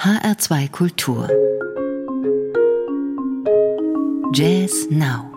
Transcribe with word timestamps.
HR2 0.00 0.70
Kultur 0.70 1.28
Jazz 4.32 4.86
Now 4.90 5.28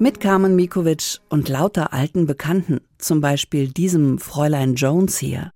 Mit 0.00 0.18
Carmen 0.18 0.56
Mikovic 0.56 1.20
und 1.28 1.48
lauter 1.48 1.92
alten 1.92 2.26
Bekannten, 2.26 2.80
zum 2.98 3.20
Beispiel 3.20 3.68
diesem 3.68 4.18
Fräulein 4.18 4.74
Jones 4.74 5.18
hier. 5.18 5.52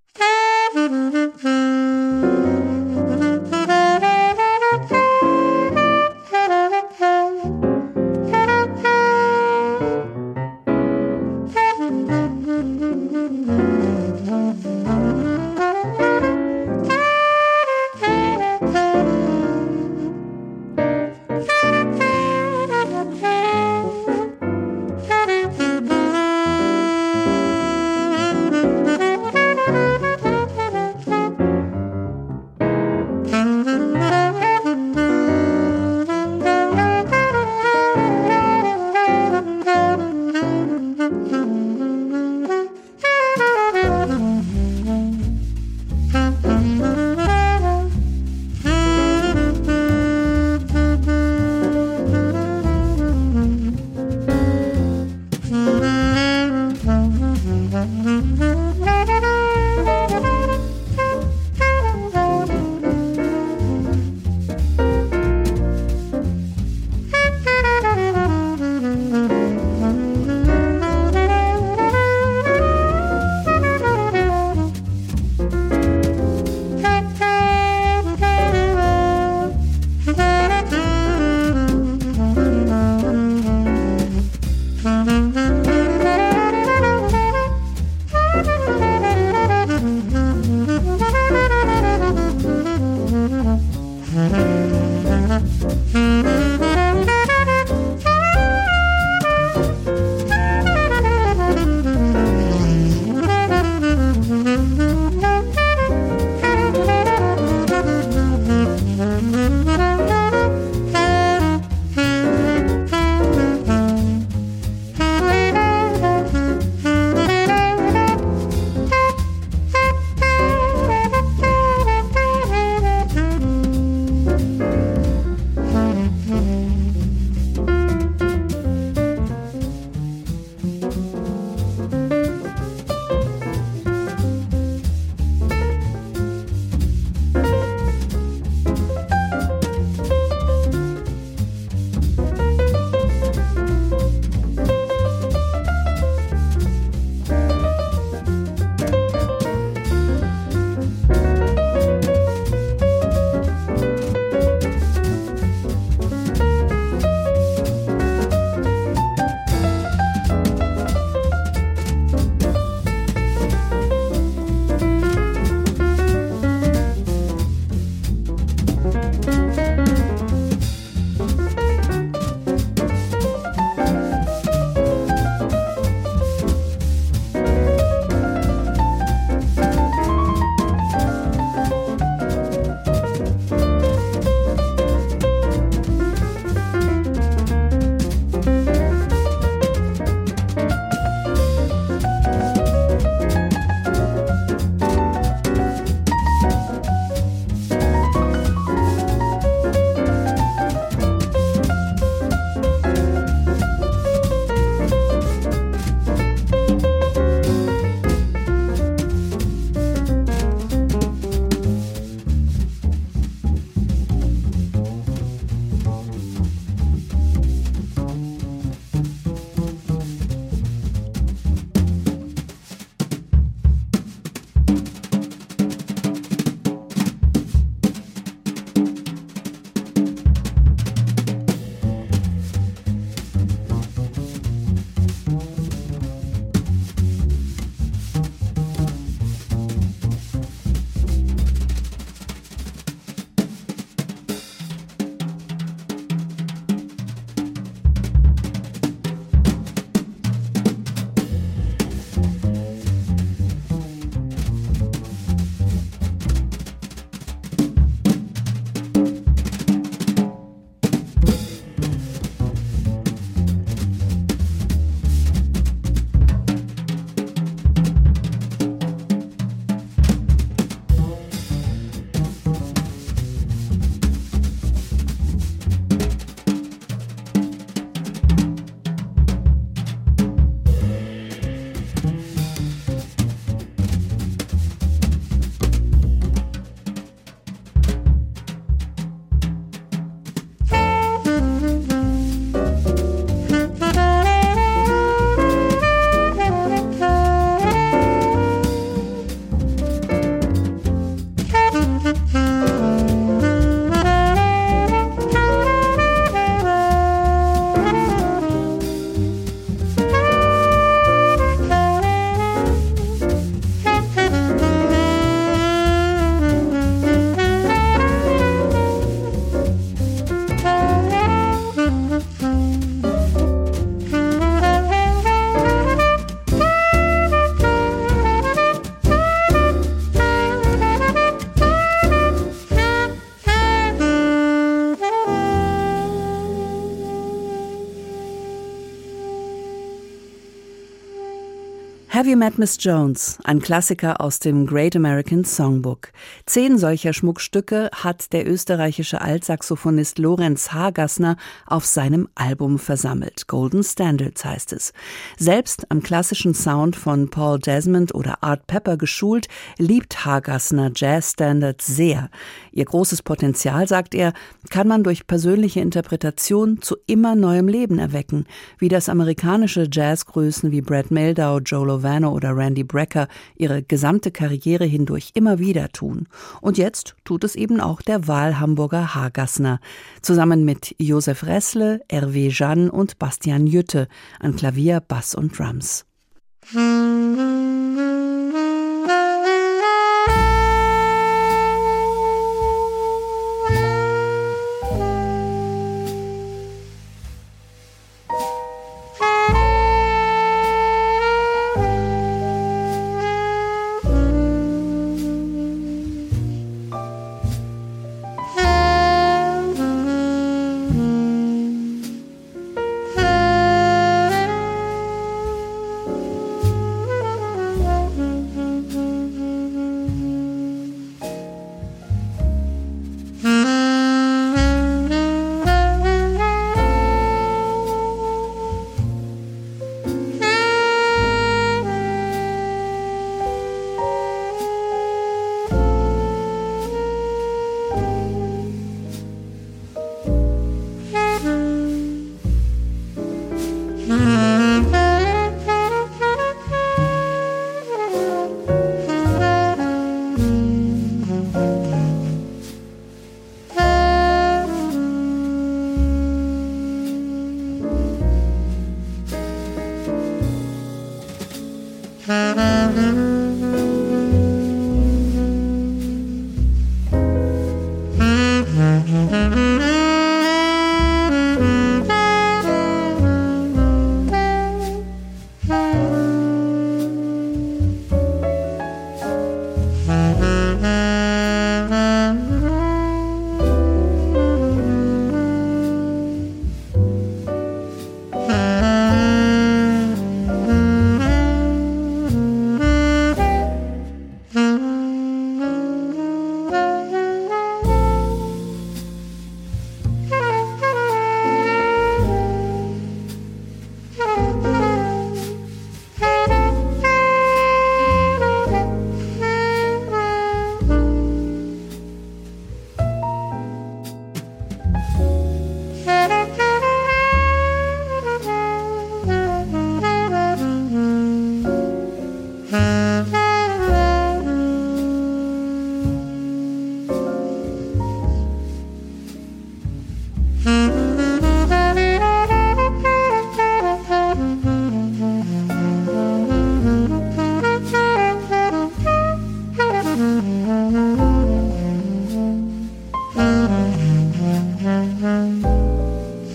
You 342.35 342.41
Met 342.41 342.59
Miss 342.59 342.77
Jones? 342.81 343.39
Ein 343.45 343.61
Klassiker 343.61 344.21
aus 344.21 344.41
dem 344.41 344.67
Great 344.67 344.97
American 344.97 345.45
Songbook. 345.45 346.09
Zehn 346.47 346.79
solcher 346.79 347.13
Schmuckstücke 347.13 347.91
hat 347.95 348.33
der 348.33 348.51
österreichische 348.51 349.21
Altsaxophonist 349.21 350.19
Lorenz 350.19 350.73
Hagassner 350.73 351.37
auf 351.65 351.87
seinem 351.87 352.29
Album 352.35 352.81
versammelt. 352.81 353.47
Golden 353.47 353.85
Standards 353.85 354.45
heißt 354.45 354.73
es. 354.73 354.93
Selbst 355.37 355.89
am 355.93 356.03
klassischen 356.03 356.55
Sound 356.55 356.97
von 356.97 357.31
Paul 357.31 357.61
Desmond 357.61 358.13
oder 358.17 358.43
Art 358.43 358.67
Pepper 358.67 358.97
geschult, 358.97 359.47
liebt 359.79 360.25
Hagassner 360.25 360.91
Jazz 360.93 361.35
Standards 361.35 361.87
sehr. 361.87 362.31
Ihr 362.73 362.87
großes 362.87 363.23
Potenzial, 363.23 363.87
sagt 363.87 364.13
er, 364.13 364.33
kann 364.71 364.89
man 364.89 365.05
durch 365.05 365.29
persönliche 365.29 365.79
Interpretation 365.79 366.83
zu 366.83 366.97
immer 367.07 367.37
neuem 367.37 367.69
Leben 367.69 368.01
erwecken, 368.01 368.47
wie 368.79 368.89
das 368.89 369.09
amerikanische 369.09 369.87
Jazzgrößen 369.89 370.73
wie 370.73 370.81
Brad 370.81 371.13
Meldau, 371.13 371.61
Joe 371.61 371.87
Lovano 371.87 372.24
oder 372.31 372.57
Randy 372.57 372.85
Brecker 372.85 373.29
ihre 373.57 373.83
gesamte 373.83 374.31
Karriere 374.31 374.85
hindurch 374.85 375.31
immer 375.35 375.59
wieder 375.59 375.89
tun. 375.91 376.29
Und 376.61 376.79
jetzt 376.79 377.17
tut 377.25 377.45
es 377.45 377.57
eben 377.57 377.81
auch 377.81 378.03
der 378.03 378.29
Wahlhamburger 378.29 379.15
Hagassner, 379.15 379.81
zusammen 380.23 380.65
mit 380.65 380.95
Josef 380.99 381.45
Ressle, 381.45 382.01
Hervé 382.11 382.51
Jeanne 382.51 382.91
und 382.91 383.19
Bastian 383.19 383.67
Jütte 383.67 384.09
an 384.41 384.57
Klavier, 384.57 385.01
Bass 385.01 385.35
und 385.35 385.59
Drums. 385.59 386.05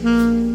Mm-hmm. 0.01 0.48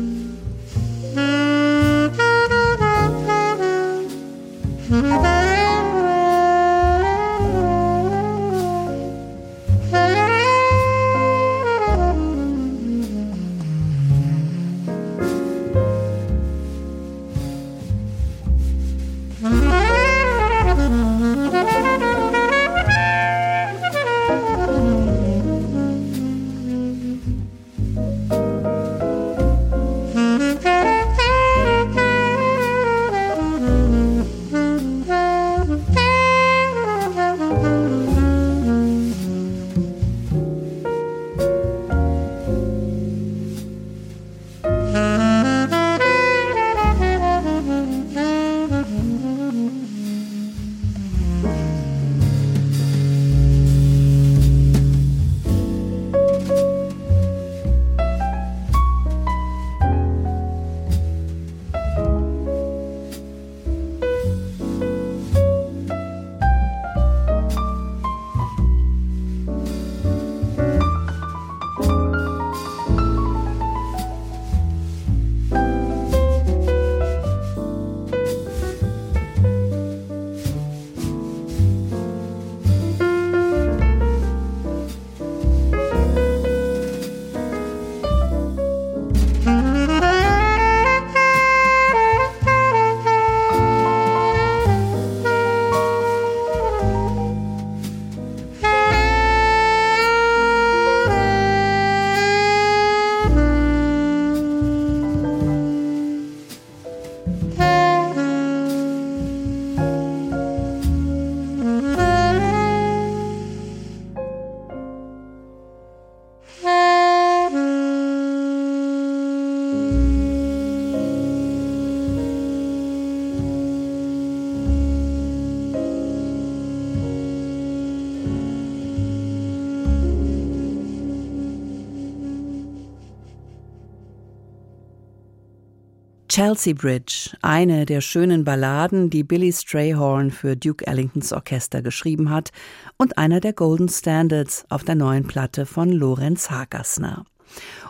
Chelsea 136.34 136.74
Bridge, 136.74 137.30
eine 137.42 137.86
der 137.86 138.00
schönen 138.00 138.42
Balladen, 138.42 139.08
die 139.08 139.22
Billy 139.22 139.52
Strayhorn 139.52 140.32
für 140.32 140.56
Duke 140.56 140.84
Ellingtons 140.84 141.32
Orchester 141.32 141.80
geschrieben 141.80 142.28
hat 142.28 142.50
und 142.96 143.18
einer 143.18 143.38
der 143.38 143.52
Golden 143.52 143.88
Standards 143.88 144.64
auf 144.68 144.82
der 144.82 144.96
neuen 144.96 145.28
Platte 145.28 145.64
von 145.64 145.92
Lorenz 145.92 146.50
Hagassner. 146.50 147.24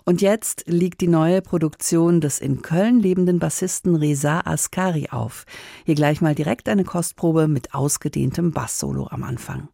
Und 0.04 0.20
jetzt 0.20 0.64
liegt 0.66 1.00
die 1.00 1.08
neue 1.08 1.40
Produktion 1.40 2.20
des 2.20 2.38
in 2.38 2.60
Köln 2.60 3.00
lebenden 3.00 3.38
Bassisten 3.38 3.96
Reza 3.96 4.42
Askari 4.44 5.08
auf. 5.10 5.46
Hier 5.86 5.94
gleich 5.94 6.20
mal 6.20 6.34
direkt 6.34 6.68
eine 6.68 6.84
Kostprobe 6.84 7.48
mit 7.48 7.72
ausgedehntem 7.72 8.52
Basssolo 8.52 9.06
am 9.10 9.22
Anfang. 9.22 9.68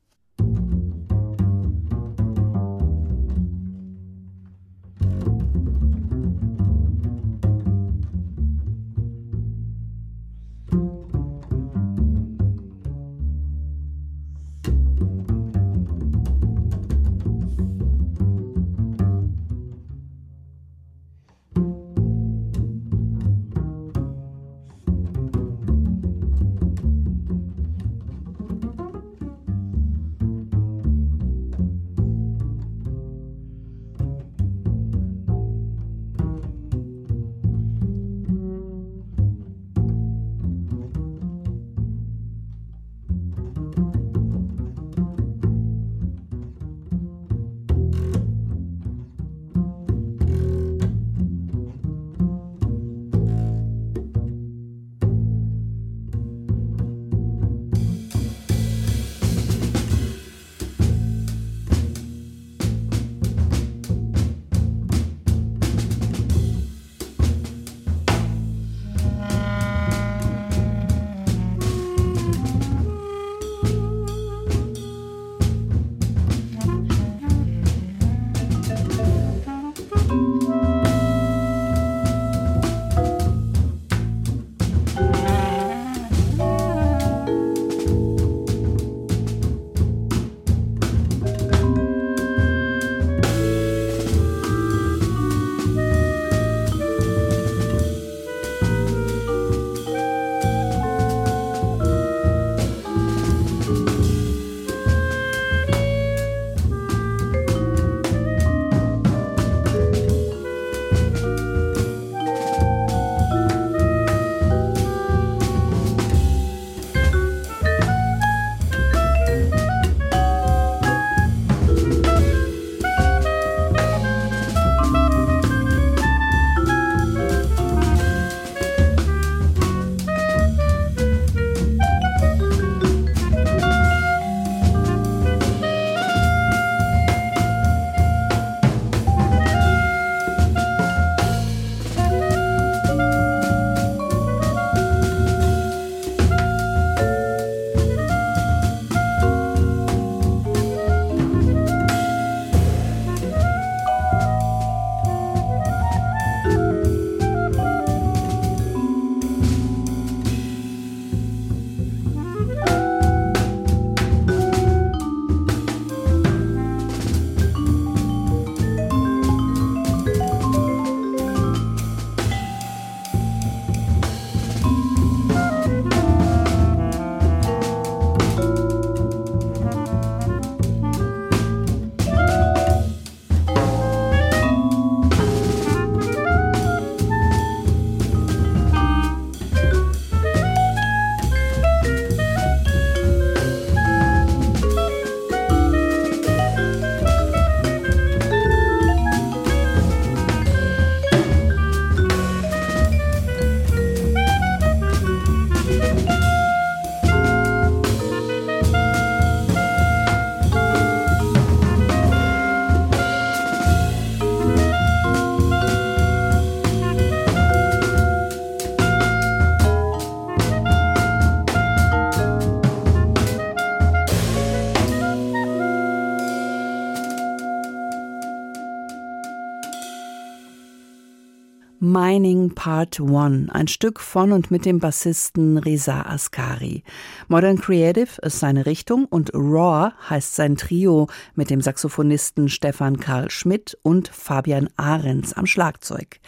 my 232.00 232.09
Mining 232.10 232.56
Part 232.56 233.00
1, 233.00 233.50
ein 233.50 233.68
Stück 233.68 234.00
von 234.00 234.32
und 234.32 234.50
mit 234.50 234.64
dem 234.64 234.80
Bassisten 234.80 235.58
Reza 235.58 236.02
Askari. 236.02 236.82
Modern 237.28 237.60
Creative 237.60 238.20
ist 238.22 238.40
seine 238.40 238.66
Richtung 238.66 239.04
und 239.04 239.32
Raw 239.32 239.92
heißt 240.10 240.34
sein 240.34 240.56
Trio 240.56 241.06
mit 241.36 241.50
dem 241.50 241.60
Saxophonisten 241.60 242.48
Stefan 242.48 242.98
Karl 242.98 243.30
Schmidt 243.30 243.78
und 243.84 244.08
Fabian 244.08 244.68
Ahrens 244.76 245.34
am 245.34 245.46
Schlagzeug. 245.46 246.18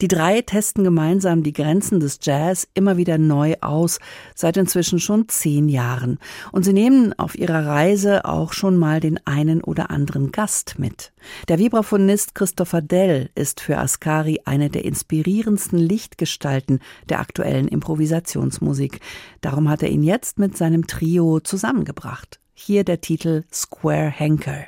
Die 0.00 0.08
drei 0.08 0.42
testen 0.42 0.82
gemeinsam 0.82 1.44
die 1.44 1.52
Grenzen 1.52 2.00
des 2.00 2.18
Jazz 2.20 2.66
immer 2.74 2.96
wieder 2.96 3.16
neu 3.16 3.54
aus, 3.60 4.00
seit 4.34 4.56
inzwischen 4.56 4.98
schon 4.98 5.28
zehn 5.28 5.68
Jahren. 5.68 6.18
Und 6.50 6.64
sie 6.64 6.72
nehmen 6.72 7.16
auf 7.16 7.38
ihrer 7.38 7.64
Reise 7.64 8.24
auch 8.24 8.52
schon 8.52 8.76
mal 8.76 8.98
den 8.98 9.24
einen 9.24 9.62
oder 9.62 9.92
anderen 9.92 10.32
Gast 10.32 10.80
mit. 10.80 11.12
Der 11.46 11.60
Vibraphonist 11.60 12.34
Christopher 12.34 12.82
Dell 12.82 13.30
ist 13.36 13.60
für 13.60 13.78
Askari 13.78 14.40
eine 14.44 14.68
der 14.68 14.84
inspirierendsten 14.84 15.27
Lichtgestalten 15.78 16.80
der 17.08 17.20
aktuellen 17.20 17.68
Improvisationsmusik. 17.68 19.00
Darum 19.40 19.68
hat 19.68 19.82
er 19.82 19.90
ihn 19.90 20.02
jetzt 20.02 20.38
mit 20.38 20.56
seinem 20.56 20.86
Trio 20.86 21.40
zusammengebracht. 21.40 22.40
Hier 22.54 22.84
der 22.84 23.00
Titel 23.00 23.44
Square 23.52 24.10
Henker. 24.10 24.66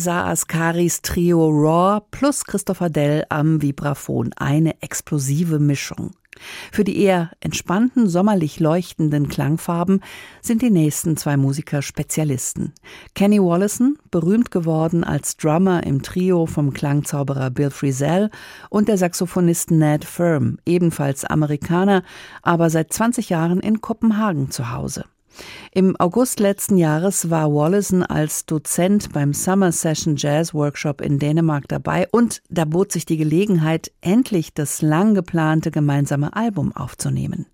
Reza 0.00 0.24
Askaris 0.30 1.02
Trio 1.02 1.50
Raw 1.50 2.00
plus 2.10 2.46
Christopher 2.46 2.88
Dell 2.88 3.26
am 3.28 3.60
Vibraphon. 3.60 4.32
Eine 4.34 4.80
explosive 4.80 5.58
Mischung. 5.58 6.12
Für 6.72 6.84
die 6.84 7.02
eher 7.02 7.32
entspannten, 7.40 8.08
sommerlich 8.08 8.60
leuchtenden 8.60 9.28
Klangfarben 9.28 10.00
sind 10.40 10.62
die 10.62 10.70
nächsten 10.70 11.18
zwei 11.18 11.36
Musiker 11.36 11.82
Spezialisten. 11.82 12.72
Kenny 13.14 13.40
Wallison, 13.40 13.98
berühmt 14.10 14.50
geworden 14.50 15.04
als 15.04 15.36
Drummer 15.36 15.84
im 15.84 16.00
Trio 16.00 16.46
vom 16.46 16.72
Klangzauberer 16.72 17.50
Bill 17.50 17.70
Frisell 17.70 18.30
und 18.70 18.88
der 18.88 18.96
Saxophonist 18.96 19.70
Ned 19.70 20.06
Firm, 20.06 20.56
ebenfalls 20.64 21.26
Amerikaner, 21.26 22.04
aber 22.40 22.70
seit 22.70 22.90
20 22.90 23.28
Jahren 23.28 23.60
in 23.60 23.82
Kopenhagen 23.82 24.50
zu 24.50 24.72
Hause. 24.72 25.04
Im 25.72 25.96
August 25.98 26.40
letzten 26.40 26.76
Jahres 26.76 27.30
war 27.30 27.52
Wallison 27.52 28.02
als 28.02 28.46
Dozent 28.46 29.12
beim 29.12 29.32
Summer 29.32 29.72
Session 29.72 30.16
Jazz 30.16 30.52
Workshop 30.54 31.00
in 31.00 31.18
Dänemark 31.18 31.68
dabei 31.68 32.08
und 32.10 32.42
da 32.48 32.64
bot 32.64 32.92
sich 32.92 33.06
die 33.06 33.16
Gelegenheit, 33.16 33.92
endlich 34.00 34.54
das 34.54 34.82
lang 34.82 35.14
geplante 35.14 35.70
gemeinsame 35.70 36.34
Album 36.34 36.74
aufzunehmen. 36.74 37.46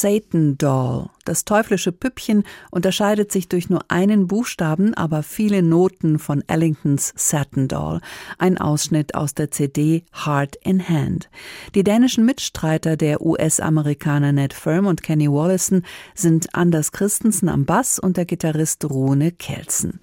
Satan 0.00 0.56
Doll. 0.58 1.10
Das 1.24 1.44
teuflische 1.44 1.92
Püppchen 1.92 2.44
unterscheidet 2.70 3.32
sich 3.32 3.48
durch 3.48 3.68
nur 3.68 3.82
einen 3.88 4.28
Buchstaben, 4.28 4.94
aber 4.94 5.22
viele 5.22 5.62
Noten 5.62 6.18
von 6.18 6.42
Ellingtons 6.46 7.12
Satin 7.16 7.68
Doll. 7.68 8.00
Ein 8.38 8.58
Ausschnitt 8.58 9.14
aus 9.14 9.34
der 9.34 9.50
CD 9.50 10.04
Heart 10.24 10.56
in 10.62 10.88
Hand. 10.88 11.28
Die 11.74 11.84
dänischen 11.84 12.24
Mitstreiter 12.24 12.96
der 12.96 13.20
US-Amerikaner 13.20 14.32
Ned 14.32 14.54
Firm 14.54 14.86
und 14.86 15.02
Kenny 15.02 15.30
Wollison 15.30 15.82
sind 16.14 16.54
Anders 16.54 16.92
Christensen 16.92 17.48
am 17.48 17.64
Bass 17.64 17.98
und 17.98 18.16
der 18.16 18.24
Gitarrist 18.24 18.84
Rune 18.84 19.32
Kelsen. 19.32 20.00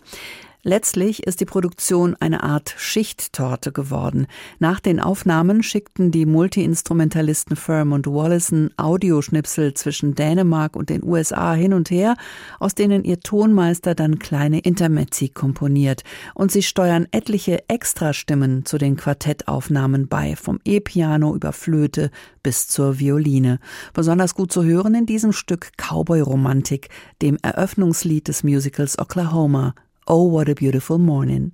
Letztlich 0.67 1.28
ist 1.28 1.41
die 1.41 1.45
Produktion 1.45 2.15
eine 2.19 2.41
Art 2.41 2.73
Schichttorte 2.75 3.71
geworden. 3.71 4.25
Nach 4.58 4.80
den 4.80 4.99
Aufnahmen 4.99 5.62
schickten 5.62 6.10
die 6.10 6.25
Multiinstrumentalisten 6.25 7.56
Firm 7.56 7.91
und 7.91 8.08
Wallison 8.08 8.71
Audioschnipsel 8.75 9.75
zwischen 9.75 10.15
Dänemark 10.15 10.75
und 10.75 10.89
den 10.89 11.04
USA 11.04 11.54
hin 11.54 11.71
und 11.71 11.91
her, 11.91 12.15
aus 12.60 12.73
denen 12.73 13.04
ihr 13.04 13.19
Tonmeister 13.19 13.93
dann 13.93 14.17
kleine 14.17 14.58
Intermezzi 14.58 15.30
komponiert. 15.30 16.01
Und 16.34 16.51
sie 16.51 16.63
steuern 16.63 17.08
etliche 17.12 17.69
Extrastimmen 17.69 18.65
zu 18.65 18.80
den 18.80 18.95
Quartettaufnahmen 18.95 20.08
bei, 20.08 20.36
vom 20.36 20.60
E-Piano 20.65 21.36
über 21.36 21.54
Flöte 21.54 22.10
bis 22.41 22.67
zur 22.67 22.97
Violine. 22.97 23.60
Besonders 23.93 24.34
gut 24.34 24.51
zu 24.51 24.63
hören 24.63 24.95
in 24.95 25.06
diesem 25.06 25.32
Stück 25.32 25.73
Cowboy-Romantik, 25.78 26.89
dem 27.21 27.38
Eröffnungslied 27.43 28.28
des 28.28 28.43
Musicals 28.43 28.97
Oklahoma 28.97 29.75
Oh, 30.08 30.24
what 30.24 30.48
a 30.50 30.54
beautiful 30.54 31.00
morning. 31.00 31.54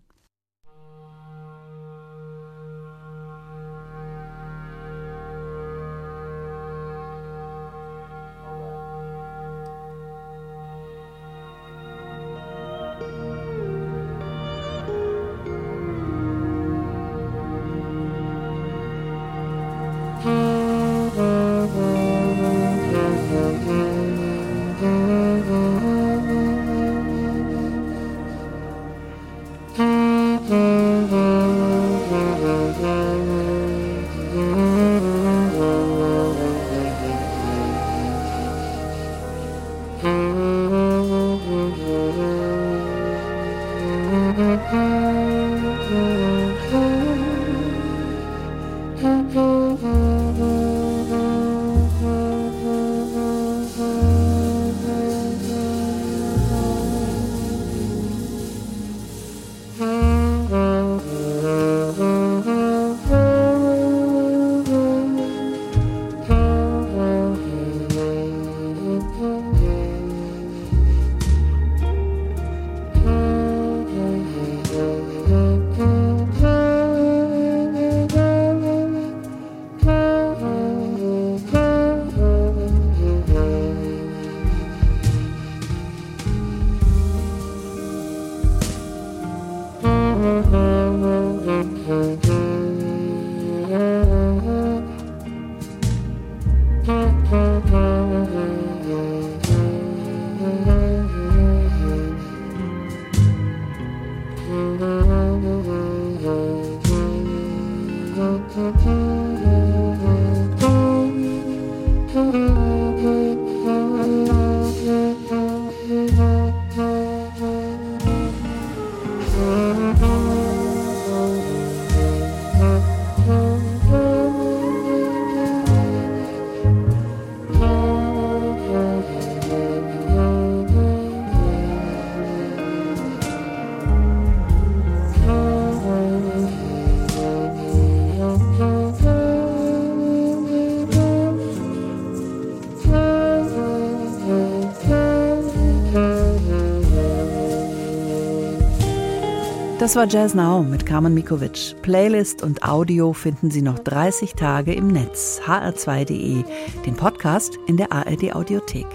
Das 149.82 149.96
war 149.96 150.08
Jazz 150.08 150.36
Now 150.36 150.62
mit 150.62 150.86
Carmen 150.86 151.15
Mikovic. 151.15 151.76
Playlist 151.82 152.44
und 152.44 152.62
Audio 152.62 153.13
finden 153.13 153.50
Sie 153.50 153.63
noch 153.63 153.80
30 153.80 154.36
Tage 154.36 154.76
im 154.76 154.89
Netz 154.89 155.41
hr2.de, 155.44 156.44
den 156.86 156.96
Podcast 156.96 157.58
in 157.65 157.78
der 157.78 157.91
ARD 157.91 158.36
Audiothek. 158.36 158.86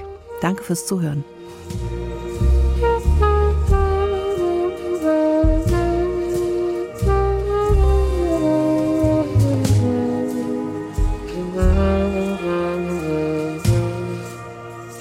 Danke 0.40 0.62
fürs 0.62 0.86
Zuhören. 0.86 1.24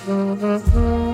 Mm-hmm. 0.07 1.04